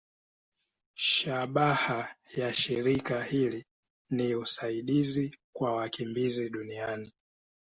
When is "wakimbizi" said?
5.75-6.49